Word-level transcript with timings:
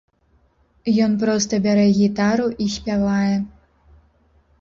Ён 1.07 1.11
проста 1.23 1.59
бярэ 1.65 1.83
гітару 1.97 2.47
і 2.65 2.71
спявае. 2.77 3.35